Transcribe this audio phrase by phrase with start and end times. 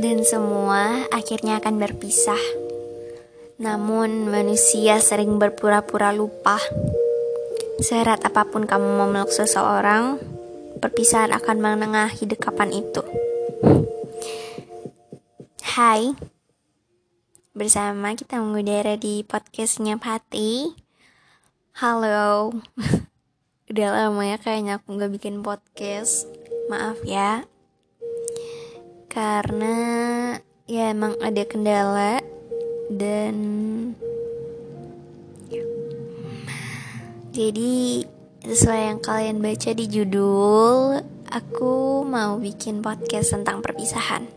[0.00, 2.40] dan semua akhirnya akan berpisah.
[3.60, 6.56] Namun, manusia sering berpura-pura lupa.
[7.84, 10.16] Serat apa pun kamu memeluk seseorang,
[10.80, 13.04] perpisahan akan menengahi dekapan itu.
[15.76, 16.16] Hai,
[17.52, 20.72] bersama kita mengudara di podcastnya Pati.
[21.76, 22.56] Halo,
[23.70, 26.24] udah lama ya kayaknya aku gak bikin podcast.
[26.72, 27.44] Maaf ya,
[29.10, 29.74] karena
[30.70, 32.22] ya emang ada kendala
[32.86, 33.34] dan
[37.34, 38.06] jadi
[38.46, 44.30] sesuai yang kalian baca di judul aku mau bikin podcast tentang perpisahan.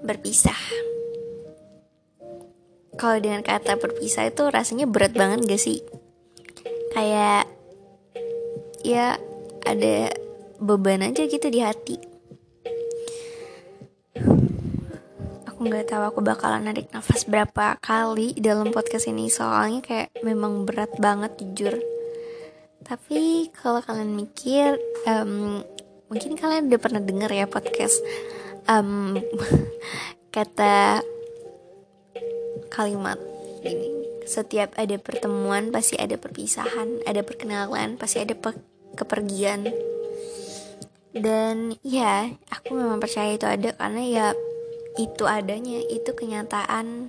[0.00, 0.58] Berpisah.
[2.94, 5.82] Kalau dengan kata berpisah itu rasanya berat banget gak sih?
[6.94, 7.46] Kayak
[8.82, 9.18] ya
[9.62, 10.14] ada
[10.58, 12.09] beban aja gitu di hati
[15.60, 19.28] aku nggak tahu aku bakalan narik nafas berapa kali dalam podcast ini.
[19.28, 21.76] Soalnya kayak memang berat banget jujur.
[22.80, 25.60] Tapi kalau kalian mikir um,
[26.08, 28.00] mungkin kalian udah pernah denger ya podcast
[28.72, 29.20] um,
[30.34, 31.04] kata
[32.72, 33.20] kalimat
[33.60, 38.56] ini setiap ada pertemuan pasti ada perpisahan ada perkenalan pasti ada pe
[38.96, 39.68] kepergian.
[41.12, 44.26] Dan ya aku memang percaya itu ada karena ya
[45.00, 47.08] itu adanya itu kenyataan.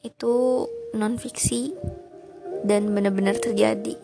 [0.00, 1.76] Itu non fiksi
[2.64, 4.00] dan benar-benar terjadi.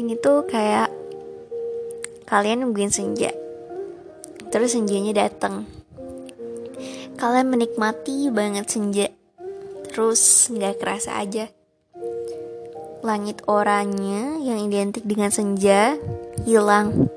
[0.00, 0.88] Ini tuh kayak
[2.24, 3.34] kalian nungguin senja
[4.54, 5.66] terus senjanya datang
[7.20, 9.12] kalian menikmati banget senja
[9.92, 11.52] terus nggak kerasa aja.
[13.04, 16.00] Langit oranye yang identik dengan senja
[16.48, 17.12] hilang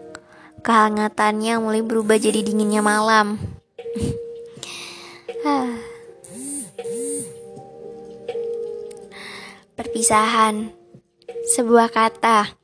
[0.64, 3.36] Kehangatannya mulai berubah jadi dinginnya malam.
[9.76, 10.72] Perpisahan,
[11.52, 12.56] sebuah kata,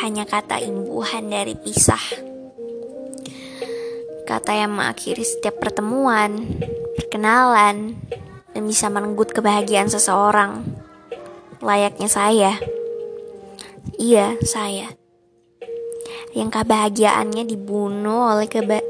[0.00, 2.00] hanya kata imbuhan dari pisah.
[4.24, 6.48] Kata yang mengakhiri setiap pertemuan,
[6.96, 7.92] perkenalan,
[8.56, 10.64] dan bisa merenggut kebahagiaan seseorang.
[11.60, 12.56] Layaknya saya.
[14.00, 14.96] Iya, saya
[16.36, 18.84] yang kebahagiaannya dibunuh oleh keba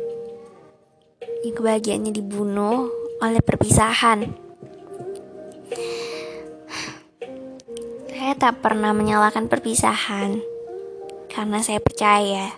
[1.46, 2.90] yang kebahagiaannya dibunuh
[3.22, 4.34] oleh perpisahan.
[8.10, 10.42] Saya tak pernah menyalahkan perpisahan
[11.30, 12.50] karena saya percaya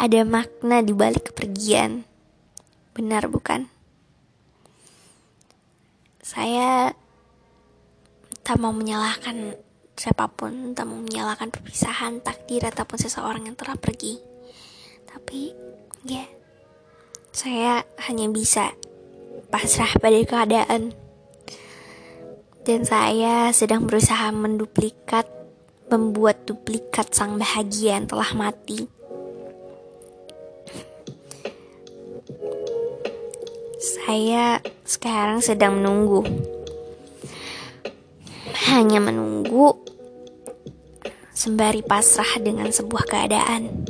[0.00, 2.08] ada makna di balik kepergian.
[2.96, 3.68] Benar bukan?
[6.24, 6.96] Saya
[8.40, 9.65] tak mau menyalahkan
[9.96, 14.20] siapa pun tak menyalahkan perpisahan takdir ataupun seseorang yang telah pergi.
[15.08, 15.56] Tapi
[16.04, 16.28] ya yeah,
[17.32, 17.72] saya
[18.08, 18.76] hanya bisa
[19.48, 20.92] pasrah pada keadaan.
[22.66, 25.24] Dan saya sedang berusaha menduplikat
[25.86, 28.90] membuat duplikat sang bahagia yang telah mati.
[33.78, 36.26] Saya sekarang sedang menunggu.
[38.66, 39.85] Hanya menunggu
[41.36, 43.84] sembari pasrah dengan sebuah keadaan.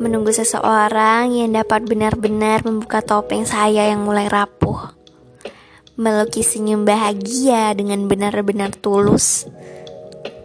[0.00, 4.96] Menunggu seseorang yang dapat benar-benar membuka topeng saya yang mulai rapuh.
[6.00, 9.44] Melukis senyum bahagia dengan benar-benar tulus,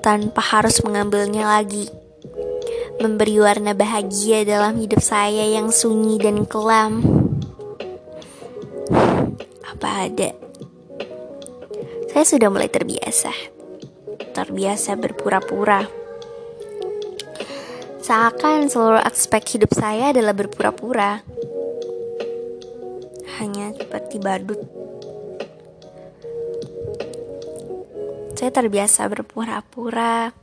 [0.04, 1.88] tanpa harus mengambilnya lagi.
[3.00, 7.00] Memberi warna bahagia dalam hidup saya yang sunyi dan kelam.
[9.64, 10.36] Apa ada?
[12.12, 13.61] Saya sudah mulai terbiasa
[14.32, 15.84] terbiasa berpura-pura.
[18.02, 21.22] Seakan seluruh aspek hidup saya adalah berpura-pura.
[23.38, 24.58] Hanya seperti badut.
[28.34, 30.34] Saya terbiasa berpura-pura.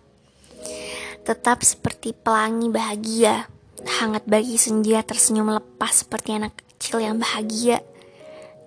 [1.26, 3.50] Tetap seperti pelangi bahagia.
[3.98, 7.82] Hangat bagi senja tersenyum lepas seperti anak kecil yang bahagia.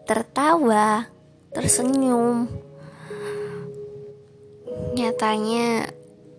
[0.03, 1.07] Tertawa,
[1.55, 2.51] tersenyum,
[5.01, 5.89] Nyatanya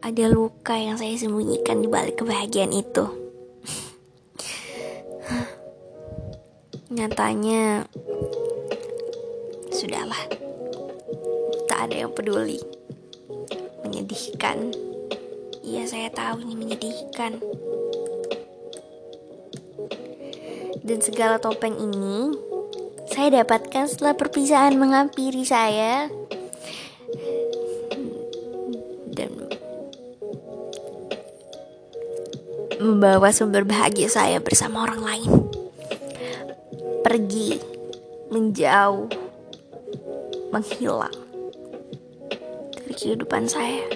[0.07, 3.03] ada luka yang saya sembunyikan di balik kebahagiaan itu.
[6.95, 7.91] Nyatanya
[9.75, 10.23] sudahlah.
[11.67, 12.63] Tak ada yang peduli.
[13.83, 14.71] Menyedihkan.
[15.67, 17.43] Iya, saya tahu ini menyedihkan.
[20.87, 22.31] Dan segala topeng ini
[23.11, 26.22] saya dapatkan setelah perpisahan menghampiri saya
[32.83, 35.31] membawa sumber bahagia saya bersama orang lain.
[37.07, 37.63] Pergi,
[38.35, 39.07] menjauh,
[40.51, 41.17] menghilang
[42.75, 43.87] dari kehidupan saya.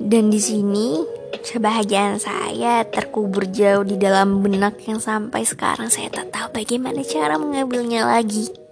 [0.00, 1.00] Dan di sini
[1.44, 7.36] kebahagiaan saya terkubur jauh di dalam benak yang sampai sekarang saya tak tahu bagaimana cara
[7.36, 8.63] mengambilnya lagi.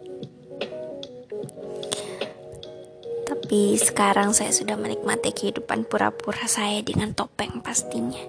[3.53, 8.25] Tapi sekarang saya sudah menikmati kehidupan pura-pura saya dengan topeng pastinya.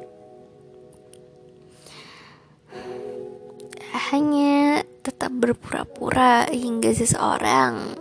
[4.11, 7.95] Hanya tetap berpura-pura hingga seseorang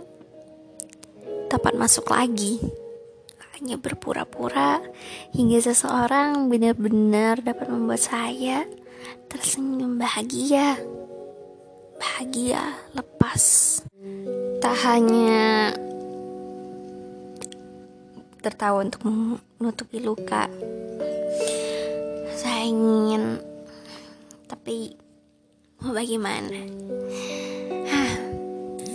[1.47, 2.59] dapat masuk lagi.
[3.55, 4.83] Hanya berpura-pura
[5.31, 8.67] hingga seseorang benar-benar dapat membuat saya
[9.31, 10.75] tersenyum bahagia.
[11.95, 13.79] Bahagia lepas.
[14.59, 15.71] Tak hanya
[18.43, 20.51] tertawa untuk menutupi luka.
[22.35, 23.39] Saya ingin,
[24.51, 24.99] tapi
[25.79, 26.59] mau bagaimana?
[27.87, 28.13] Hah,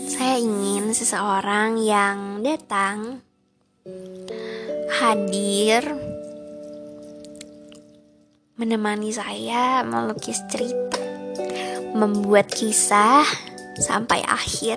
[0.04, 3.24] saya ingin seseorang yang datang,
[5.00, 5.80] hadir,
[8.60, 11.00] menemani saya melukis cerita,
[11.96, 13.24] membuat kisah
[13.80, 14.76] sampai akhir.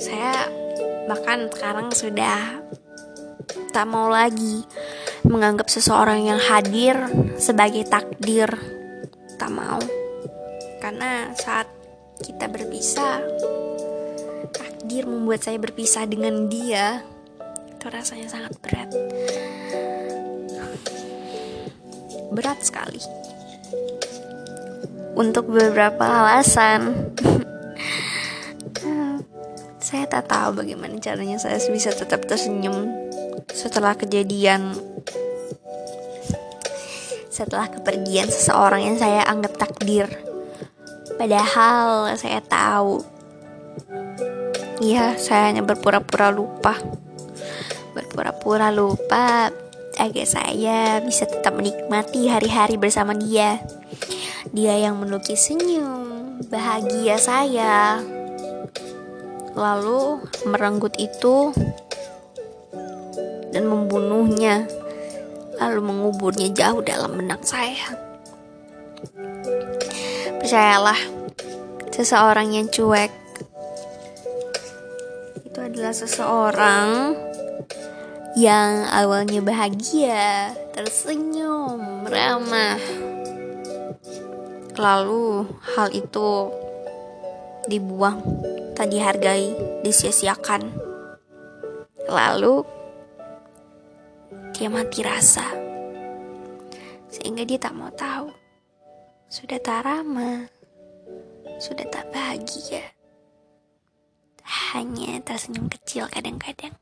[0.00, 0.45] Saya
[1.06, 2.62] bahkan sekarang sudah
[3.70, 4.66] tak mau lagi
[5.26, 6.96] menganggap seseorang yang hadir
[7.38, 8.50] sebagai takdir.
[9.38, 9.78] Tak mau.
[10.82, 11.70] Karena saat
[12.22, 13.22] kita berpisah
[14.54, 17.02] takdir membuat saya berpisah dengan dia
[17.68, 18.90] itu rasanya sangat berat.
[22.34, 23.02] Berat sekali.
[25.16, 27.14] Untuk beberapa alasan
[29.96, 32.92] Saya tak tahu bagaimana caranya saya bisa tetap tersenyum
[33.48, 34.76] setelah kejadian
[37.32, 40.04] setelah kepergian seseorang yang saya anggap takdir.
[41.16, 43.00] Padahal saya tahu.
[44.84, 46.76] Iya, saya hanya berpura-pura lupa.
[47.96, 49.48] Berpura-pura lupa
[49.96, 53.64] agar saya bisa tetap menikmati hari-hari bersama dia.
[54.52, 58.04] Dia yang melukis senyum bahagia saya
[59.56, 61.48] lalu merenggut itu
[63.56, 64.68] dan membunuhnya,
[65.56, 67.96] lalu menguburnya jauh dalam benak saya.
[70.36, 71.00] Percayalah,
[71.88, 73.08] seseorang yang cuek
[75.40, 77.16] itu adalah seseorang
[78.36, 82.76] yang awalnya bahagia, tersenyum, ramah.
[84.76, 86.52] Lalu hal itu
[87.64, 88.20] dibuang
[88.76, 90.68] tak dihargai, disia-siakan.
[92.12, 92.60] Lalu
[94.52, 95.48] dia mati rasa.
[97.08, 98.28] Sehingga dia tak mau tahu.
[99.32, 100.44] Sudah tak ramah.
[101.56, 102.84] Sudah tak bahagia.
[104.76, 106.76] Hanya tersenyum kecil kadang-kadang.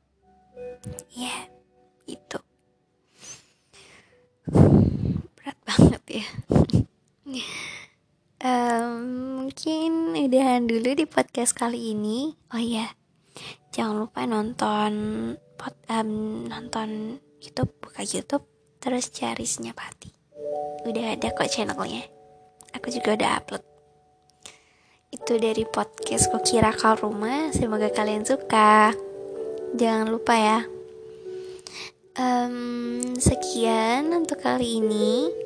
[1.14, 1.46] Ya,
[2.10, 2.42] itu.
[5.38, 6.26] Berat banget ya.
[8.44, 9.00] um,
[9.42, 12.36] mungkin udahan dulu di podcast kali ini.
[12.52, 12.92] Oh iya
[13.74, 14.92] jangan lupa nonton
[15.58, 18.46] pot, um, nonton YouTube buka YouTube
[18.78, 20.14] terus cari Senyapati
[20.84, 22.04] udah ada kok channelnya.
[22.76, 23.64] Aku juga udah upload.
[25.08, 27.48] Itu dari podcast kok kira kau rumah.
[27.54, 28.92] Semoga kalian suka.
[29.74, 30.60] Jangan lupa ya.
[32.14, 35.43] Um, sekian untuk kali ini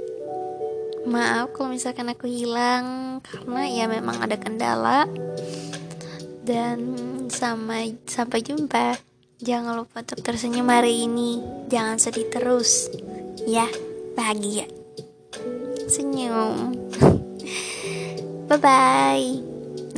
[1.09, 5.09] maaf kalau misalkan aku hilang karena ya memang ada kendala.
[6.45, 6.97] Dan
[7.29, 8.97] sampai sampai jumpa.
[9.39, 11.43] Jangan lupa untuk tersenyum hari ini.
[11.73, 12.93] Jangan sedih terus.
[13.45, 13.67] Ya
[14.15, 14.69] bahagia.
[15.89, 16.77] Senyum.
[18.49, 19.49] Bye bye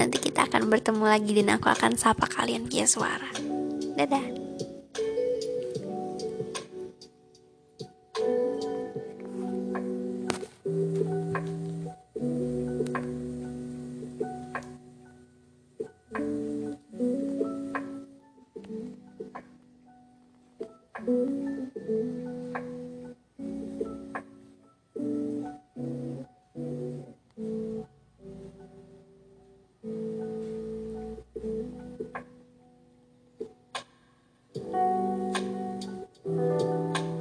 [0.00, 3.28] nanti kita akan bertemu lagi dan aku akan sapa kalian via suara.
[4.00, 4.39] Dadah